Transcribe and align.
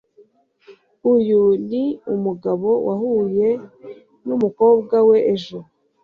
uyu 1.13 1.41
ni 1.69 1.83
umugabo 2.13 2.69
wahuye 2.87 3.49
numukobwa 4.27 4.95
we 5.09 5.17
ejo 5.33 5.57